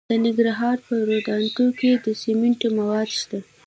[0.09, 3.39] د ننګرهار په روداتو کې د سمنټو مواد شته.